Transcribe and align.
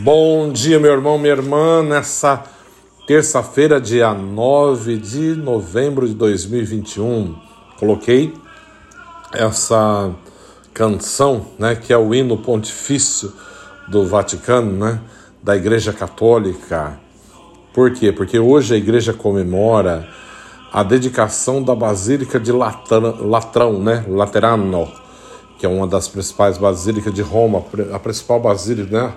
Bom 0.00 0.52
dia, 0.52 0.78
meu 0.78 0.92
irmão, 0.92 1.18
minha 1.18 1.32
irmã, 1.32 1.82
nessa 1.82 2.44
terça-feira, 3.04 3.80
dia 3.80 4.14
9 4.14 4.96
de 4.96 5.34
novembro 5.34 6.06
de 6.06 6.14
2021. 6.14 7.34
Coloquei 7.80 8.32
essa 9.32 10.14
canção, 10.72 11.46
né, 11.58 11.74
que 11.74 11.92
é 11.92 11.98
o 11.98 12.14
hino 12.14 12.38
pontifício 12.38 13.32
do 13.88 14.06
Vaticano, 14.06 14.70
né, 14.70 15.00
da 15.42 15.56
Igreja 15.56 15.92
Católica. 15.92 16.96
Por 17.74 17.90
quê? 17.90 18.12
Porque 18.12 18.38
hoje 18.38 18.74
a 18.74 18.78
igreja 18.78 19.12
comemora 19.12 20.08
a 20.72 20.84
dedicação 20.84 21.60
da 21.60 21.74
Basílica 21.74 22.38
de 22.38 22.52
Latrão, 22.52 23.82
né, 23.82 24.04
Laterano, 24.06 24.88
que 25.58 25.66
é 25.66 25.68
uma 25.68 25.88
das 25.88 26.06
principais 26.06 26.56
basílicas 26.56 27.12
de 27.12 27.20
Roma, 27.20 27.64
a 27.92 27.98
principal 27.98 28.38
basílica, 28.38 29.08
né, 29.08 29.12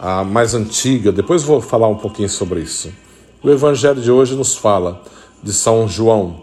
a 0.00 0.24
mais 0.24 0.54
antiga. 0.54 1.12
Depois 1.12 1.42
vou 1.42 1.60
falar 1.60 1.86
um 1.86 1.96
pouquinho 1.96 2.28
sobre 2.28 2.60
isso. 2.60 2.90
O 3.42 3.50
evangelho 3.50 4.00
de 4.00 4.10
hoje 4.10 4.34
nos 4.34 4.56
fala 4.56 5.02
de 5.42 5.52
São 5.52 5.86
João. 5.86 6.42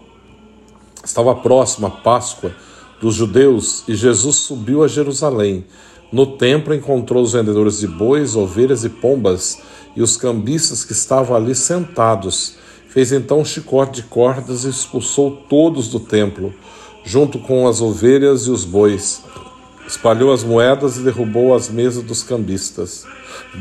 Estava 1.04 1.34
próxima 1.34 1.88
a 1.88 1.92
Páscoa 1.92 2.52
dos 3.02 3.16
judeus 3.16 3.84
e 3.88 3.96
Jesus 3.96 4.36
subiu 4.38 4.84
a 4.84 4.88
Jerusalém. 4.88 5.66
No 6.12 6.38
templo 6.38 6.74
encontrou 6.74 7.24
os 7.24 7.34
vendedores 7.34 7.80
de 7.80 7.88
bois, 7.88 8.36
ovelhas 8.36 8.84
e 8.84 8.90
pombas 8.90 9.60
e 9.96 10.02
os 10.04 10.16
cambistas 10.16 10.86
que 10.86 10.92
estavam 10.92 11.36
ali 11.36 11.56
sentados. 11.56 12.58
Fez 12.88 13.12
então 13.12 13.40
um 13.40 13.46
chicote 13.46 14.02
de 14.02 14.08
cordas 14.08 14.66
e 14.66 14.70
expulsou 14.70 15.32
todos 15.50 15.90
do 15.90 16.00
templo, 16.00 16.54
junto 17.04 17.40
com 17.40 17.68
as 17.68 17.82
ovelhas 17.82 18.44
e 18.44 18.52
os 18.52 18.64
bois. 18.64 19.24
Espalhou 19.88 20.34
as 20.34 20.44
moedas 20.44 20.98
e 20.98 21.00
derrubou 21.02 21.56
as 21.56 21.70
mesas 21.70 22.04
dos 22.04 22.22
cambistas. 22.22 23.06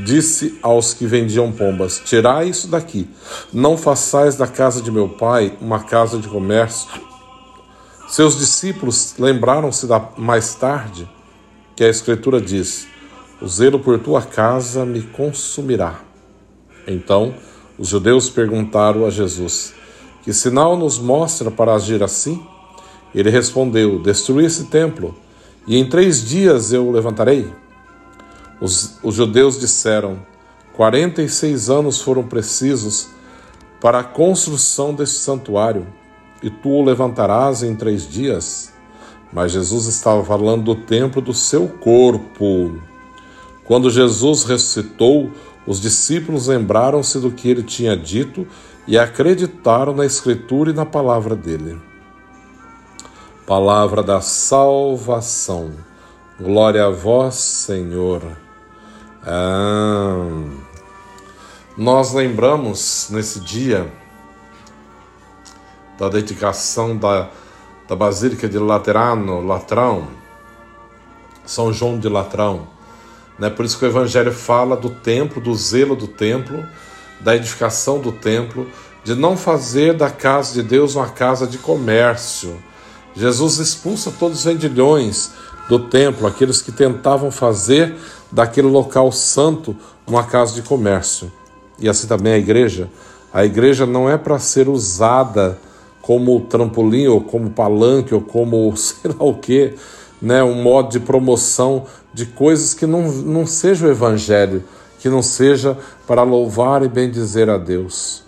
Disse 0.05 0.59
aos 0.61 0.93
que 0.93 1.07
vendiam 1.07 1.53
pombas: 1.53 2.03
Tirai 2.05 2.49
isso 2.49 2.67
daqui. 2.67 3.09
Não 3.53 3.77
façais 3.77 4.35
da 4.35 4.47
casa 4.47 4.83
de 4.83 4.91
meu 4.91 5.09
pai 5.09 5.57
uma 5.61 5.85
casa 5.85 6.19
de 6.19 6.27
comércio. 6.27 6.89
Seus 8.09 8.37
discípulos 8.37 9.15
lembraram-se 9.19 9.87
mais 10.17 10.55
tarde 10.55 11.09
que 11.77 11.85
a 11.85 11.89
Escritura 11.89 12.41
diz: 12.41 12.89
O 13.41 13.47
zelo 13.47 13.79
por 13.79 13.99
tua 14.01 14.23
casa 14.23 14.85
me 14.85 15.03
consumirá. 15.03 16.01
Então 16.89 17.35
os 17.79 17.89
judeus 17.89 18.29
perguntaram 18.29 19.07
a 19.07 19.11
Jesus: 19.11 19.75
Que 20.23 20.33
sinal 20.33 20.77
nos 20.77 20.99
mostra 20.99 21.51
para 21.51 21.75
agir 21.75 22.03
assim? 22.03 22.45
Ele 23.15 23.31
respondeu: 23.31 24.01
Destrui 24.03 24.45
esse 24.45 24.65
templo, 24.65 25.15
e 25.67 25.77
em 25.77 25.89
três 25.89 26.25
dias 26.25 26.73
eu 26.73 26.87
o 26.87 26.93
levantarei. 26.93 27.53
Os, 28.61 28.99
os 29.03 29.15
judeus 29.15 29.59
disseram: 29.59 30.19
Quarenta 30.73 31.23
e 31.23 31.29
seis 31.29 31.69
anos 31.69 32.01
foram 32.01 32.23
precisos 32.23 33.09
para 33.81 34.01
a 34.01 34.05
construção 34.05 34.95
deste 34.95 35.19
santuário, 35.19 35.87
e 36.43 36.51
tu 36.51 36.69
o 36.69 36.85
levantarás 36.85 37.63
em 37.63 37.75
três 37.75 38.09
dias? 38.09 38.73
Mas 39.33 39.53
Jesus 39.53 39.87
estava 39.87 40.25
falando 40.25 40.63
do 40.63 40.75
templo 40.75 41.21
do 41.21 41.35
seu 41.35 41.69
corpo. 41.69 42.81
Quando 43.65 43.91
Jesus 43.91 44.45
ressuscitou, 44.45 45.31
os 45.67 45.81
discípulos 45.81 46.47
lembraram-se 46.47 47.19
do 47.19 47.31
que 47.31 47.49
ele 47.49 47.63
tinha 47.63 47.97
dito 47.97 48.47
e 48.87 48.97
acreditaram 48.97 49.93
na 49.95 50.07
Escritura 50.07 50.71
e 50.71 50.75
na 50.75 50.87
palavra 50.87 51.35
dele. 51.35 51.77
Palavra 53.47 54.03
da 54.03 54.21
salvação. 54.21 55.71
Glória 56.37 56.85
a 56.85 56.91
vós, 56.91 57.37
Senhor. 57.37 58.21
Ah, 59.23 60.27
nós 61.77 62.13
lembramos 62.13 63.07
nesse 63.09 63.39
dia 63.39 63.87
da 65.97 66.09
dedicação 66.09 66.97
da, 66.97 67.29
da 67.87 67.95
Basílica 67.95 68.49
de 68.49 68.59
Laterano, 68.59 69.41
Latrão, 69.47 70.09
São 71.45 71.73
João 71.73 72.01
de 72.01 72.09
Latrão. 72.09 72.67
Né? 73.39 73.49
Por 73.49 73.65
isso 73.65 73.79
que 73.79 73.85
o 73.85 73.89
Evangelho 73.89 74.33
fala 74.33 74.77
do 74.77 74.91
templo, 74.91 75.41
do 75.41 75.55
zelo 75.55 75.95
do 75.95 76.09
templo, 76.09 76.67
da 77.21 77.37
edificação 77.37 78.01
do 78.01 78.11
templo, 78.11 78.69
de 79.05 79.15
não 79.15 79.37
fazer 79.37 79.95
da 79.95 80.11
casa 80.11 80.53
de 80.55 80.65
Deus 80.65 80.97
uma 80.97 81.11
casa 81.11 81.47
de 81.47 81.59
comércio. 81.59 82.61
Jesus 83.17 83.59
expulsa 83.59 84.13
todos 84.19 84.39
os 84.39 84.45
vendilhões 84.45 85.31
do 85.69 85.79
templo, 85.79 86.27
aqueles 86.27 86.61
que 86.61 86.71
tentavam 86.71 87.31
fazer 87.31 87.95
daquele 88.31 88.69
local 88.69 89.11
santo 89.11 89.75
uma 90.07 90.25
casa 90.25 90.55
de 90.55 90.63
comércio. 90.63 91.33
E 91.79 91.89
assim 91.89 92.07
também 92.07 92.35
a 92.35 92.39
igreja. 92.39 92.89
A 93.33 93.45
igreja 93.45 93.87
não 93.87 94.09
é 94.09 94.17
para 94.17 94.39
ser 94.39 94.69
usada 94.69 95.59
como 96.01 96.41
trampolim 96.43 97.07
ou 97.09 97.21
como 97.21 97.51
palanque 97.51 98.15
ou 98.15 98.21
como 98.21 98.75
sei 98.77 99.11
lá 99.11 99.25
o 99.25 99.35
que, 99.35 99.75
né? 100.21 100.43
um 100.45 100.63
modo 100.63 100.91
de 100.91 101.01
promoção 101.01 101.85
de 102.15 102.27
coisas 102.27 102.75
que 102.75 102.87
não, 102.87 103.11
não 103.11 103.47
seja 103.47 103.87
o 103.87 103.91
evangelho, 103.91 104.63
que 105.01 105.09
não 105.09 105.23
seja 105.23 105.77
para 106.07 106.23
louvar 106.23 106.83
e 106.83 106.89
bendizer 106.89 107.51
a 107.51 107.59
Deus. 107.59 108.23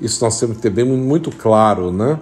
Isso 0.00 0.24
nós 0.24 0.38
temos 0.40 0.56
que 0.56 0.62
ter 0.62 0.70
bem 0.70 0.84
muito 0.84 1.30
claro, 1.30 1.92
né? 1.92 2.18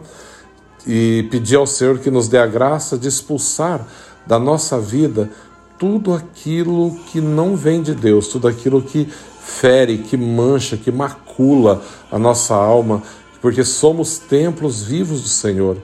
E 0.88 1.28
pedir 1.30 1.56
ao 1.56 1.66
Senhor 1.66 1.98
que 1.98 2.10
nos 2.10 2.28
dê 2.28 2.38
a 2.38 2.46
graça 2.46 2.96
de 2.96 3.06
expulsar 3.06 3.86
da 4.26 4.38
nossa 4.38 4.80
vida 4.80 5.30
tudo 5.78 6.12
aquilo 6.12 6.98
que 7.06 7.20
não 7.20 7.54
vem 7.54 7.80
de 7.82 7.94
Deus, 7.94 8.28
tudo 8.28 8.48
aquilo 8.48 8.82
que 8.82 9.08
fere, 9.40 9.98
que 9.98 10.16
mancha, 10.16 10.76
que 10.76 10.90
macula 10.90 11.82
a 12.10 12.18
nossa 12.18 12.54
alma, 12.54 13.02
porque 13.40 13.64
somos 13.64 14.18
templos 14.18 14.82
vivos 14.82 15.22
do 15.22 15.28
Senhor, 15.28 15.76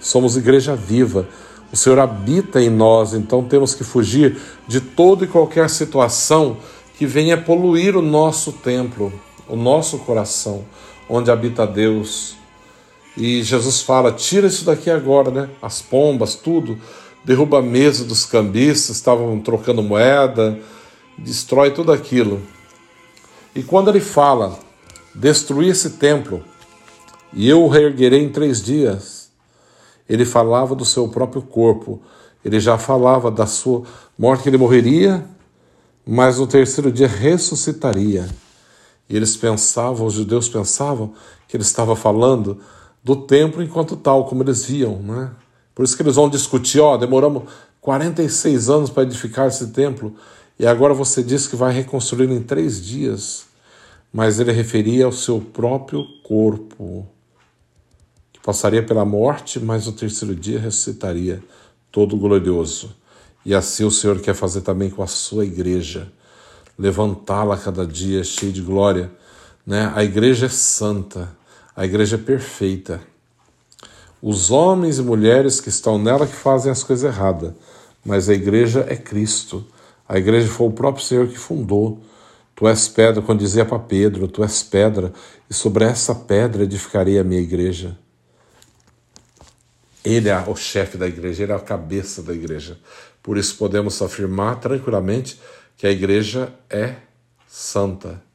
somos 0.00 0.36
igreja 0.36 0.76
viva. 0.76 1.26
O 1.72 1.76
Senhor 1.76 1.98
habita 1.98 2.62
em 2.62 2.70
nós, 2.70 3.12
então 3.12 3.42
temos 3.42 3.74
que 3.74 3.82
fugir 3.82 4.38
de 4.68 4.80
toda 4.80 5.24
e 5.24 5.28
qualquer 5.28 5.68
situação 5.68 6.58
que 6.96 7.04
venha 7.04 7.36
poluir 7.36 7.96
o 7.96 8.02
nosso 8.02 8.52
templo, 8.52 9.12
o 9.48 9.56
nosso 9.56 9.98
coração, 9.98 10.64
onde 11.08 11.30
habita 11.30 11.66
Deus. 11.66 12.36
E 13.16 13.42
Jesus 13.42 13.80
fala: 13.80 14.12
tira 14.12 14.46
isso 14.46 14.64
daqui 14.64 14.90
agora, 14.90 15.30
né? 15.30 15.48
As 15.62 15.80
pombas, 15.80 16.34
tudo 16.34 16.78
derruba 17.26 17.58
a 17.58 17.62
mesa 17.62 18.04
dos 18.04 18.24
cambistas, 18.24 18.94
estavam 18.94 19.40
trocando 19.40 19.82
moeda, 19.82 20.56
destrói 21.18 21.72
tudo 21.72 21.90
aquilo. 21.90 22.40
E 23.52 23.64
quando 23.64 23.90
ele 23.90 23.98
fala, 23.98 24.56
destruir 25.12 25.70
esse 25.70 25.90
templo, 25.90 26.44
e 27.32 27.48
eu 27.48 27.64
o 27.64 27.68
reerguerei 27.68 28.22
em 28.22 28.28
três 28.28 28.62
dias, 28.62 29.28
ele 30.08 30.24
falava 30.24 30.72
do 30.72 30.84
seu 30.84 31.08
próprio 31.08 31.42
corpo, 31.42 32.00
ele 32.44 32.60
já 32.60 32.78
falava 32.78 33.28
da 33.28 33.44
sua 33.44 33.82
morte, 34.16 34.44
que 34.44 34.48
ele 34.48 34.56
morreria, 34.56 35.26
mas 36.06 36.38
no 36.38 36.46
terceiro 36.46 36.92
dia 36.92 37.08
ressuscitaria. 37.08 38.28
E 39.08 39.16
eles 39.16 39.36
pensavam, 39.36 40.06
os 40.06 40.14
judeus 40.14 40.48
pensavam, 40.48 41.12
que 41.48 41.56
ele 41.56 41.64
estava 41.64 41.96
falando 41.96 42.60
do 43.06 43.14
templo 43.14 43.62
enquanto 43.62 43.94
tal, 43.94 44.24
como 44.24 44.42
eles 44.42 44.64
viam, 44.64 44.98
né? 44.98 45.30
Por 45.72 45.84
isso 45.84 45.96
que 45.96 46.02
eles 46.02 46.16
vão 46.16 46.28
discutir, 46.28 46.80
ó, 46.80 46.96
demoramos 46.96 47.44
46 47.80 48.68
anos 48.68 48.90
para 48.90 49.04
edificar 49.04 49.46
esse 49.46 49.68
templo 49.68 50.12
e 50.58 50.66
agora 50.66 50.92
você 50.92 51.22
diz 51.22 51.46
que 51.46 51.54
vai 51.54 51.72
reconstruir 51.72 52.28
em 52.28 52.42
três 52.42 52.84
dias. 52.84 53.46
Mas 54.12 54.40
ele 54.40 54.50
referia 54.50 55.04
ao 55.04 55.12
seu 55.12 55.40
próprio 55.40 56.04
corpo, 56.24 57.06
que 58.32 58.40
passaria 58.40 58.82
pela 58.82 59.04
morte, 59.04 59.60
mas 59.60 59.86
no 59.86 59.92
terceiro 59.92 60.34
dia 60.34 60.58
ressuscitaria 60.58 61.40
todo 61.92 62.16
glorioso. 62.16 62.90
E 63.44 63.54
assim 63.54 63.84
o 63.84 63.90
Senhor 63.90 64.18
quer 64.18 64.34
fazer 64.34 64.62
também 64.62 64.90
com 64.90 65.04
a 65.04 65.06
sua 65.06 65.44
igreja, 65.44 66.10
levantá-la 66.76 67.56
cada 67.56 67.86
dia 67.86 68.24
cheia 68.24 68.50
de 68.50 68.62
glória. 68.62 69.12
Né? 69.64 69.92
A 69.94 70.02
igreja 70.02 70.46
é 70.46 70.48
santa, 70.48 71.28
a 71.76 71.84
igreja 71.84 72.16
perfeita 72.16 73.00
os 74.20 74.50
homens 74.50 74.98
e 74.98 75.02
mulheres 75.02 75.60
que 75.60 75.68
estão 75.68 75.98
nela 75.98 76.26
que 76.26 76.34
fazem 76.34 76.72
as 76.72 76.82
coisas 76.82 77.04
erradas, 77.04 77.52
mas 78.04 78.28
a 78.28 78.34
igreja 78.34 78.84
é 78.88 78.96
Cristo. 78.96 79.64
A 80.08 80.18
igreja 80.18 80.48
foi 80.48 80.66
o 80.66 80.72
próprio 80.72 81.04
Senhor 81.04 81.28
que 81.28 81.38
fundou. 81.38 82.00
Tu 82.54 82.66
és 82.66 82.88
pedra, 82.88 83.22
quando 83.22 83.40
dizia 83.40 83.64
para 83.64 83.78
Pedro, 83.78 84.26
tu 84.26 84.42
és 84.42 84.62
pedra, 84.62 85.12
e 85.48 85.54
sobre 85.54 85.84
essa 85.84 86.14
pedra 86.14 86.64
edificarei 86.64 87.18
a 87.18 87.24
minha 87.24 87.40
igreja. 87.40 87.96
Ele 90.04 90.28
é 90.28 90.44
o 90.46 90.56
chefe 90.56 90.96
da 90.96 91.06
igreja, 91.06 91.42
ele 91.42 91.52
é 91.52 91.54
a 91.54 91.60
cabeça 91.60 92.22
da 92.22 92.32
igreja. 92.32 92.78
Por 93.22 93.36
isso 93.36 93.56
podemos 93.56 94.00
afirmar 94.00 94.58
tranquilamente 94.60 95.38
que 95.76 95.86
a 95.86 95.90
igreja 95.90 96.52
é 96.70 96.94
santa. 97.46 98.25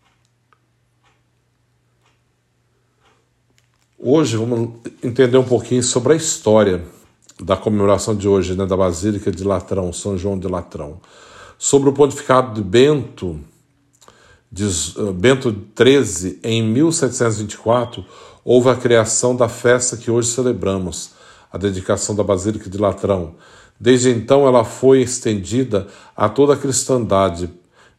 Hoje 4.04 4.36
vamos 4.36 4.80
entender 5.04 5.38
um 5.38 5.44
pouquinho 5.44 5.84
sobre 5.84 6.14
a 6.14 6.16
história 6.16 6.84
da 7.40 7.56
comemoração 7.56 8.16
de 8.16 8.28
hoje, 8.28 8.56
né, 8.56 8.66
da 8.66 8.76
Basílica 8.76 9.32
de 9.32 9.44
Latrão, 9.44 9.94
São 9.94 10.18
João 10.18 10.40
de 10.40 10.48
Latrão. 10.48 11.00
Sobre 11.56 11.88
o 11.88 11.94
pontificado 11.94 12.56
de 12.56 12.68
Bento, 12.68 13.40
eh, 14.60 15.12
Bento 15.14 15.56
XIII, 15.78 16.40
em 16.42 16.64
1724, 16.64 18.04
houve 18.44 18.70
a 18.70 18.76
criação 18.76 19.36
da 19.36 19.48
festa 19.48 19.96
que 19.96 20.10
hoje 20.10 20.30
celebramos, 20.30 21.12
a 21.54 21.60
dedicação 21.60 22.16
da 22.16 22.24
Basílica 22.24 22.72
de 22.72 22.80
Latrão. 22.80 23.36
Desde 23.80 24.10
então 24.10 24.48
ela 24.48 24.64
foi 24.64 25.04
estendida 25.04 25.86
a 26.18 26.28
toda 26.28 26.54
a 26.54 26.58
cristandade. 26.58 27.52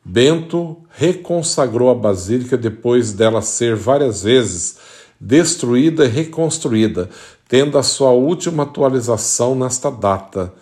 Bento 0.04 0.78
reconsagrou 0.90 1.90
a 1.90 1.94
Basílica 1.94 2.58
depois 2.58 3.12
dela 3.12 3.40
ser 3.40 3.76
várias 3.76 4.24
vezes 4.24 4.90
destruída 5.22 6.04
e 6.04 6.08
reconstruída, 6.08 7.08
tendo 7.48 7.78
a 7.78 7.82
sua 7.82 8.10
última 8.10 8.64
atualização 8.64 9.54
nesta 9.54 9.88
data 9.88 10.52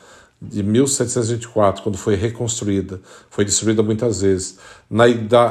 de 0.40 0.62
1724, 0.62 1.82
quando 1.82 1.96
foi 1.96 2.14
reconstruída, 2.14 3.00
foi 3.30 3.44
destruída 3.44 3.82
muitas 3.82 4.20
vezes. 4.20 4.58
Na, 4.90 5.06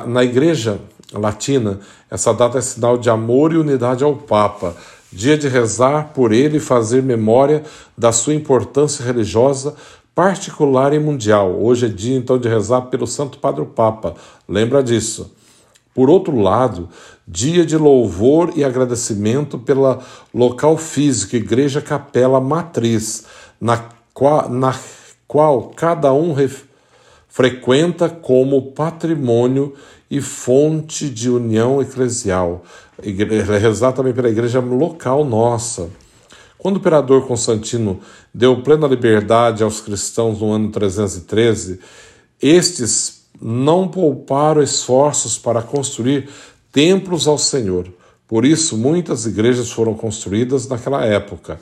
na 0.06 0.24
Igreja 0.24 0.80
Latina, 1.12 1.80
essa 2.10 2.32
data 2.34 2.60
é 2.60 2.62
sinal 2.62 3.00
de 3.00 3.10
amor 3.10 3.52
e 3.52 3.58
unidade 3.58 4.04
ao 4.04 4.16
Papa, 4.16 4.76
dia 5.12 5.36
de 5.36 5.48
rezar 5.48 6.12
por 6.14 6.32
ele 6.32 6.58
e 6.58 6.62
fazer 6.62 7.02
memória 7.02 7.64
da 7.98 8.12
sua 8.12 8.36
importância 8.36 9.04
religiosa 9.04 9.76
particular 10.14 10.94
e 10.94 11.00
mundial. 11.00 11.60
Hoje 11.60 11.88
é 11.88 11.90
dia 11.90 12.16
então 12.16 12.38
de 12.38 12.48
rezar 12.48 12.82
pelo 12.84 13.08
Santo 13.08 13.40
Padre 13.40 13.66
Papa, 13.66 14.16
lembra 14.48 14.84
disso. 14.84 15.34
Por 15.94 16.10
outro 16.10 16.40
lado, 16.40 16.90
dia 17.28 17.66
de 17.66 17.78
louvor 17.78 18.54
e 18.56 18.64
agradecimento 18.64 19.58
pela 19.58 20.00
local 20.34 20.78
físico, 20.78 21.36
Igreja 21.36 21.82
Capela 21.82 22.40
Matriz, 22.40 23.26
na 23.60 23.86
qual, 24.14 24.50
na 24.50 24.76
qual 25.28 25.72
cada 25.76 26.14
um 26.14 26.36
frequenta 27.28 28.10
como 28.10 28.72
patrimônio 28.72 29.74
e 30.10 30.22
fonte 30.22 31.10
de 31.10 31.30
união 31.30 31.82
eclesial. 31.82 32.64
Rezar 33.60 33.94
também 33.94 34.14
pela 34.14 34.30
igreja 34.30 34.60
local 34.60 35.24
nossa. 35.24 35.90
Quando 36.58 36.76
o 36.76 36.80
imperador 36.80 37.26
Constantino 37.26 38.02
deu 38.34 38.62
plena 38.62 38.88
liberdade 38.88 39.64
aos 39.64 39.80
cristãos 39.80 40.42
no 40.42 40.52
ano 40.52 40.70
313, 40.70 41.80
estes 42.42 43.19
não 43.42 43.88
pouparam 43.88 44.62
esforços 44.62 45.38
para 45.38 45.62
construir 45.62 46.30
templos 46.72 47.28
ao 47.28 47.38
Senhor. 47.38 47.88
Por 48.28 48.46
isso, 48.46 48.78
muitas 48.78 49.26
igrejas 49.26 49.72
foram 49.72 49.94
construídas 49.94 50.68
naquela 50.68 51.04
época. 51.04 51.60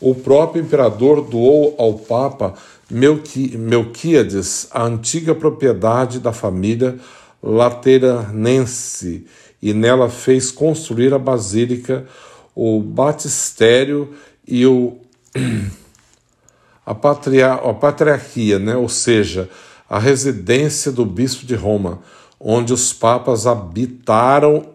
O 0.00 0.14
próprio 0.14 0.62
imperador 0.62 1.22
doou 1.22 1.74
ao 1.78 1.94
Papa 1.94 2.54
Melquíades 2.90 4.66
a 4.70 4.84
antiga 4.84 5.34
propriedade 5.34 6.18
da 6.20 6.32
família 6.32 6.98
lateranense 7.42 9.26
e 9.60 9.74
nela 9.74 10.08
fez 10.08 10.50
construir 10.50 11.12
a 11.12 11.18
basílica, 11.18 12.06
o 12.54 12.80
batistério 12.80 14.14
e 14.46 14.64
o, 14.66 14.96
a, 16.86 16.94
patria, 16.94 17.52
a 17.52 17.74
patriarquia, 17.74 18.58
né? 18.58 18.76
ou 18.76 18.88
seja, 18.88 19.50
a 19.88 19.98
residência 19.98 20.92
do 20.92 21.04
bispo 21.04 21.46
de 21.46 21.54
Roma, 21.54 22.00
onde 22.38 22.72
os 22.72 22.92
papas 22.92 23.46
habitaram 23.46 24.66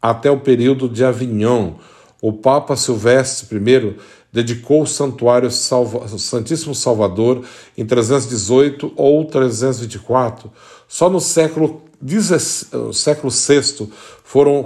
até 0.00 0.30
o 0.30 0.40
período 0.40 0.88
de 0.88 1.04
Avignon. 1.04 1.74
O 2.20 2.32
Papa 2.32 2.76
Silvestre 2.76 3.56
I 3.56 3.96
dedicou 4.32 4.82
o 4.82 4.86
santuário 4.86 5.50
Salva, 5.50 6.08
Santíssimo 6.18 6.74
Salvador 6.74 7.44
em 7.76 7.84
318 7.84 8.92
ou 8.96 9.24
324. 9.26 10.50
Só 10.88 11.10
no 11.10 11.20
século, 11.20 11.82
século 12.92 13.30
VI 13.30 13.88
foram 14.24 14.62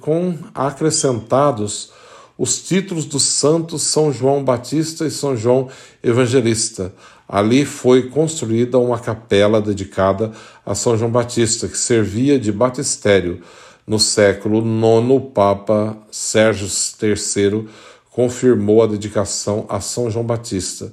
com 0.00 0.38
acrescentados 0.54 1.90
os 2.38 2.62
títulos 2.62 3.06
dos 3.06 3.22
santos 3.22 3.82
São 3.82 4.12
João 4.12 4.44
Batista 4.44 5.06
e 5.06 5.10
São 5.10 5.36
João 5.36 5.68
Evangelista. 6.02 6.92
Ali 7.28 7.64
foi 7.64 8.08
construída 8.08 8.78
uma 8.78 8.98
capela 8.98 9.60
dedicada 9.60 10.32
a 10.64 10.74
São 10.74 10.96
João 10.96 11.10
Batista, 11.10 11.66
que 11.66 11.76
servia 11.76 12.38
de 12.38 12.52
batistério. 12.52 13.40
No 13.86 13.98
século 13.98 14.58
IX, 14.58 15.10
o 15.10 15.20
Papa 15.20 15.96
Sérgio 16.10 16.68
III 17.02 17.68
confirmou 18.10 18.82
a 18.82 18.86
dedicação 18.86 19.66
a 19.68 19.80
São 19.80 20.10
João 20.10 20.24
Batista. 20.24 20.92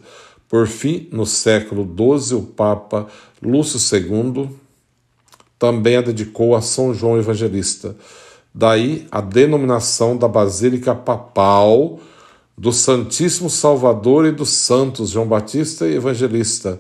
Por 0.49 0.67
fim, 0.67 1.07
no 1.11 1.25
século 1.25 1.83
XII, 1.83 2.37
o 2.37 2.43
Papa 2.43 3.07
Lúcio 3.41 3.79
II 3.79 4.49
também 5.57 5.95
a 5.95 6.01
dedicou 6.01 6.55
a 6.55 6.61
São 6.61 6.93
João 6.93 7.17
Evangelista. 7.17 7.95
Daí 8.53 9.07
a 9.09 9.21
denominação 9.21 10.17
da 10.17 10.27
Basílica 10.27 10.93
Papal 10.93 11.99
do 12.57 12.71
Santíssimo 12.71 13.49
Salvador 13.49 14.25
e 14.25 14.31
dos 14.31 14.49
Santos 14.49 15.09
João 15.09 15.27
Batista 15.27 15.87
e 15.87 15.95
Evangelista 15.95 16.79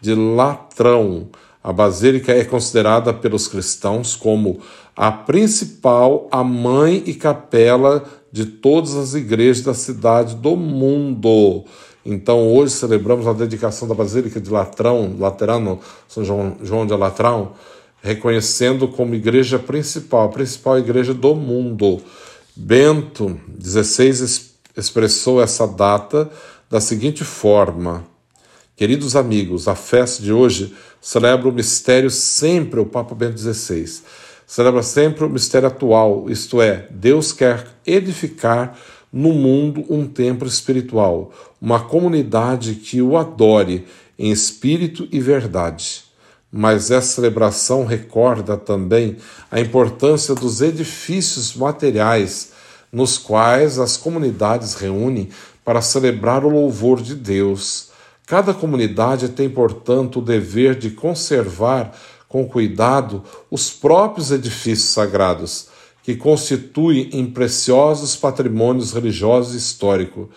de 0.00 0.14
Latrão. 0.14 1.28
A 1.62 1.72
basílica 1.72 2.32
é 2.32 2.44
considerada 2.44 3.12
pelos 3.12 3.48
cristãos 3.48 4.14
como 4.14 4.60
a 4.94 5.10
principal, 5.10 6.28
a 6.30 6.44
mãe 6.44 7.02
e 7.06 7.14
capela 7.14 8.04
de 8.30 8.44
todas 8.44 8.94
as 8.94 9.14
igrejas 9.14 9.64
da 9.64 9.72
cidade 9.72 10.34
do 10.34 10.56
mundo. 10.56 11.64
Então, 12.04 12.52
hoje 12.52 12.74
celebramos 12.74 13.26
a 13.26 13.32
dedicação 13.32 13.88
da 13.88 13.94
Basílica 13.94 14.38
de 14.38 14.50
Latrão, 14.50 15.16
Laterano, 15.18 15.80
São 16.06 16.22
João, 16.22 16.56
João 16.62 16.86
de 16.86 16.92
Latrão, 16.92 17.52
reconhecendo 18.02 18.86
como 18.86 19.14
igreja 19.14 19.58
principal, 19.58 20.26
a 20.26 20.28
principal 20.28 20.78
igreja 20.78 21.14
do 21.14 21.34
mundo. 21.34 22.02
Bento 22.54 23.40
XVI 23.58 24.53
expressou 24.76 25.42
essa 25.42 25.66
data 25.66 26.30
da 26.70 26.80
seguinte 26.80 27.24
forma: 27.24 28.04
Queridos 28.76 29.16
amigos, 29.16 29.68
a 29.68 29.74
festa 29.74 30.22
de 30.22 30.32
hoje 30.32 30.74
celebra 31.00 31.48
o 31.48 31.52
mistério 31.52 32.10
sempre, 32.10 32.80
o 32.80 32.86
Papa 32.86 33.14
Bento 33.14 33.38
XVI 33.38 34.02
celebra 34.46 34.82
sempre 34.82 35.24
o 35.24 35.28
mistério 35.28 35.68
atual, 35.68 36.26
isto 36.28 36.60
é, 36.60 36.86
Deus 36.90 37.32
quer 37.32 37.66
edificar 37.86 38.78
no 39.12 39.32
mundo 39.32 39.84
um 39.88 40.06
templo 40.06 40.46
espiritual, 40.46 41.32
uma 41.60 41.80
comunidade 41.80 42.74
que 42.74 43.00
o 43.00 43.16
adore 43.16 43.86
em 44.18 44.30
espírito 44.30 45.08
e 45.10 45.20
verdade. 45.20 46.04
Mas 46.50 46.90
essa 46.90 47.14
celebração 47.14 47.84
recorda 47.84 48.56
também 48.56 49.16
a 49.50 49.60
importância 49.60 50.34
dos 50.34 50.60
edifícios 50.60 51.54
materiais 51.54 52.52
nos 52.94 53.18
quais 53.18 53.78
as 53.78 53.96
comunidades 53.96 54.74
reúnem 54.74 55.28
para 55.64 55.82
celebrar 55.82 56.44
o 56.44 56.48
louvor 56.48 57.02
de 57.02 57.14
Deus. 57.14 57.88
Cada 58.26 58.54
comunidade 58.54 59.30
tem, 59.30 59.50
portanto, 59.50 60.20
o 60.20 60.22
dever 60.22 60.76
de 60.76 60.90
conservar 60.90 61.92
com 62.28 62.46
cuidado 62.46 63.22
os 63.50 63.70
próprios 63.70 64.30
edifícios 64.30 64.88
sagrados, 64.90 65.68
que 66.02 66.14
constituem 66.14 67.10
em 67.12 67.26
preciosos 67.26 68.16
patrimônios 68.16 68.92
religiosos 68.92 69.54
e 69.54 69.58
históricos. 69.58 70.28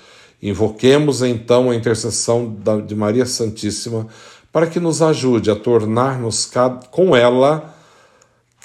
Invoquemos 0.42 1.22
então 1.22 1.70
a 1.70 1.76
intercessão 1.76 2.56
de 2.86 2.96
Maria 2.96 3.26
Santíssima 3.26 4.08
para 4.52 4.68
que 4.68 4.80
nos 4.80 5.02
ajude 5.02 5.52
a 5.52 5.56
tornar-nos 5.56 6.52
com 6.92 7.16
ela 7.16 7.77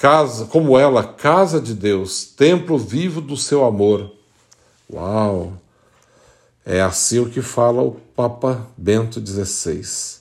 casa, 0.02 0.46
como 0.46 0.76
ela, 0.76 1.04
casa 1.04 1.60
de 1.60 1.72
Deus, 1.72 2.24
templo 2.24 2.76
vivo 2.76 3.20
do 3.20 3.36
seu 3.36 3.64
amor. 3.64 4.10
Uau! 4.92 5.52
É 6.66 6.80
assim 6.80 7.20
o 7.20 7.28
que 7.30 7.40
fala 7.40 7.82
o 7.82 7.92
Papa 8.16 8.66
Bento 8.76 9.24
XVI. 9.24 10.20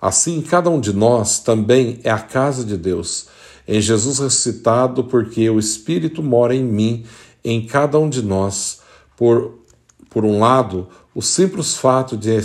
Assim, 0.00 0.40
cada 0.40 0.70
um 0.70 0.78
de 0.78 0.92
nós 0.92 1.40
também 1.40 1.98
é 2.04 2.10
a 2.12 2.20
casa 2.20 2.64
de 2.64 2.76
Deus, 2.76 3.26
em 3.66 3.80
Jesus 3.80 4.20
ressuscitado, 4.20 5.02
porque 5.02 5.50
o 5.50 5.58
Espírito 5.58 6.22
mora 6.22 6.54
em 6.54 6.62
mim, 6.62 7.04
em 7.42 7.66
cada 7.66 7.98
um 7.98 8.08
de 8.08 8.22
nós. 8.22 8.82
Por, 9.16 9.58
por 10.08 10.24
um 10.24 10.38
lado, 10.38 10.86
o 11.12 11.20
simples 11.20 11.76
fato 11.76 12.16
de 12.16 12.40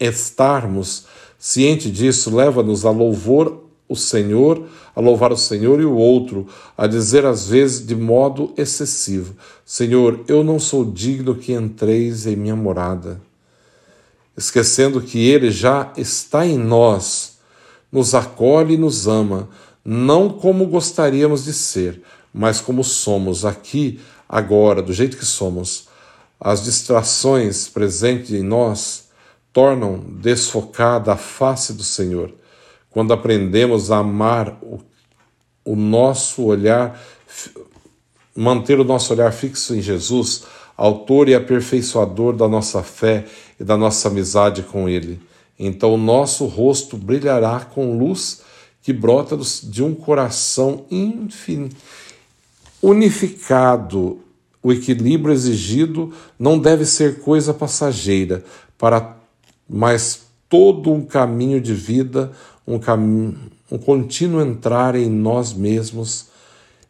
estarmos 0.00 1.06
ciente 1.38 1.88
disso 1.88 2.34
leva-nos 2.34 2.84
a 2.84 2.90
louvor 2.90 3.65
o 3.88 3.96
Senhor, 3.96 4.66
a 4.94 5.00
louvar 5.00 5.32
o 5.32 5.36
Senhor, 5.36 5.80
e 5.80 5.84
o 5.84 5.94
outro 5.96 6.46
a 6.76 6.86
dizer 6.86 7.24
às 7.24 7.48
vezes 7.48 7.86
de 7.86 7.94
modo 7.94 8.52
excessivo: 8.56 9.34
Senhor, 9.64 10.24
eu 10.26 10.42
não 10.42 10.58
sou 10.58 10.84
digno 10.84 11.34
que 11.34 11.52
entreis 11.52 12.26
em 12.26 12.36
minha 12.36 12.56
morada 12.56 13.20
esquecendo 14.36 15.00
que 15.00 15.26
Ele 15.28 15.50
já 15.50 15.92
está 15.96 16.46
em 16.46 16.58
nós, 16.58 17.38
nos 17.90 18.14
acolhe 18.14 18.74
e 18.74 18.78
nos 18.78 19.08
ama, 19.08 19.48
não 19.84 20.28
como 20.28 20.66
gostaríamos 20.66 21.44
de 21.44 21.52
ser, 21.52 22.02
mas 22.34 22.60
como 22.60 22.84
somos 22.84 23.44
aqui, 23.44 24.00
agora, 24.28 24.82
do 24.82 24.92
jeito 24.92 25.16
que 25.16 25.24
somos. 25.24 25.88
As 26.38 26.62
distrações 26.62 27.66
presentes 27.66 28.32
em 28.32 28.42
nós 28.42 29.06
tornam 29.52 29.98
desfocada 29.98 31.12
a 31.12 31.16
face 31.16 31.72
do 31.72 31.84
Senhor. 31.84 32.30
Quando 32.96 33.12
aprendemos 33.12 33.90
a 33.90 33.98
amar 33.98 34.56
o 34.62 34.80
o 35.66 35.74
nosso 35.74 36.44
olhar, 36.44 36.98
manter 38.34 38.78
o 38.78 38.84
nosso 38.84 39.12
olhar 39.12 39.32
fixo 39.32 39.74
em 39.74 39.82
Jesus, 39.82 40.44
autor 40.76 41.28
e 41.28 41.34
aperfeiçoador 41.34 42.34
da 42.34 42.46
nossa 42.46 42.82
fé 42.84 43.26
e 43.58 43.64
da 43.64 43.76
nossa 43.76 44.06
amizade 44.08 44.62
com 44.62 44.88
Ele. 44.88 45.20
Então 45.58 45.92
o 45.92 45.98
nosso 45.98 46.46
rosto 46.46 46.96
brilhará 46.96 47.60
com 47.60 47.98
luz 47.98 48.42
que 48.80 48.92
brota 48.92 49.36
de 49.64 49.82
um 49.82 49.92
coração 49.92 50.86
infin... 50.88 51.70
unificado. 52.80 54.20
O 54.62 54.72
equilíbrio 54.72 55.34
exigido 55.34 56.12
não 56.38 56.58
deve 56.58 56.84
ser 56.84 57.20
coisa 57.20 57.52
passageira, 57.52 58.44
para 58.78 59.16
mas 59.68 60.26
todo 60.48 60.92
um 60.92 61.04
caminho 61.04 61.60
de 61.60 61.74
vida, 61.74 62.30
um, 62.66 63.34
um 63.70 63.78
contínuo 63.78 64.40
entrar 64.40 64.94
em 64.96 65.08
nós 65.08 65.52
mesmos 65.52 66.26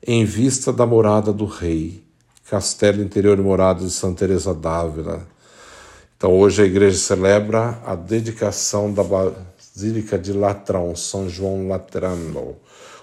em 0.06 0.24
vista 0.24 0.72
da 0.72 0.86
morada 0.86 1.32
do 1.32 1.44
Rei, 1.44 2.02
Castelo 2.48 3.02
Interior 3.02 3.38
e 3.38 3.42
Morada 3.42 3.84
de 3.84 3.90
Santa 3.90 4.20
Teresa 4.20 4.54
d'Ávila. 4.54 5.26
Então 6.16 6.32
hoje 6.32 6.62
a 6.62 6.64
igreja 6.64 6.96
celebra 6.96 7.80
a 7.84 7.94
dedicação 7.94 8.92
da 8.92 9.02
Basílica 9.02 10.18
de 10.18 10.32
Latrão, 10.32 10.96
São 10.96 11.28
João 11.28 11.68
Latrano. 11.68 12.56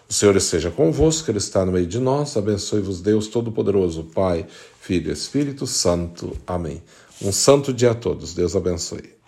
O 0.10 0.14
Senhor 0.14 0.36
esteja 0.36 0.72
convosco, 0.72 1.30
Ele 1.30 1.38
está 1.38 1.66
no 1.66 1.72
meio 1.72 1.88
de 1.88 2.00
nós. 2.00 2.36
Abençoe-vos 2.38 3.02
Deus 3.02 3.28
Todo-Poderoso, 3.28 4.04
Pai, 4.06 4.46
Filho 4.80 5.10
e 5.10 5.14
Espírito 5.14 5.68
Santo. 5.68 6.36
Amém. 6.46 6.82
Um 7.22 7.32
santo 7.32 7.74
dia 7.74 7.92
a 7.92 7.96
todos. 7.96 8.34
Deus 8.34 8.56
abençoe. 8.56 9.23